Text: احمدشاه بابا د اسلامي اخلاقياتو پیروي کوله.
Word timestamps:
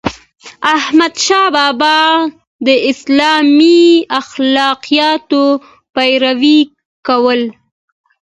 احمدشاه 0.75 1.47
بابا 1.55 1.97
د 2.65 2.67
اسلامي 2.91 3.81
اخلاقياتو 4.21 5.43
پیروي 5.95 6.59
کوله. 7.07 7.49